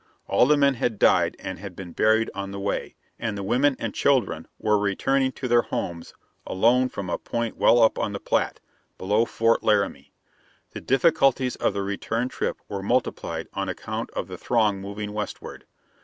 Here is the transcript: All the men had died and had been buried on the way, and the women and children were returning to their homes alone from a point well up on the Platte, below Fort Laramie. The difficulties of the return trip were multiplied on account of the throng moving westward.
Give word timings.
All 0.27 0.47
the 0.47 0.57
men 0.57 0.73
had 0.73 0.97
died 0.97 1.35
and 1.37 1.59
had 1.59 1.75
been 1.75 1.91
buried 1.91 2.31
on 2.33 2.49
the 2.49 2.59
way, 2.59 2.95
and 3.19 3.37
the 3.37 3.43
women 3.43 3.75
and 3.77 3.93
children 3.93 4.47
were 4.57 4.79
returning 4.79 5.31
to 5.33 5.47
their 5.47 5.61
homes 5.61 6.15
alone 6.47 6.89
from 6.89 7.07
a 7.07 7.19
point 7.19 7.55
well 7.55 7.79
up 7.79 7.99
on 7.99 8.11
the 8.11 8.19
Platte, 8.19 8.59
below 8.97 9.25
Fort 9.25 9.61
Laramie. 9.61 10.11
The 10.71 10.81
difficulties 10.81 11.55
of 11.57 11.75
the 11.75 11.83
return 11.83 12.29
trip 12.29 12.57
were 12.67 12.81
multiplied 12.81 13.47
on 13.53 13.69
account 13.69 14.09
of 14.15 14.27
the 14.27 14.39
throng 14.39 14.81
moving 14.81 15.13
westward. 15.13 15.65